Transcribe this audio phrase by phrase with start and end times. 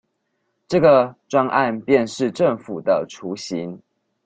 [0.67, 3.83] 這個專案便是政府的雛形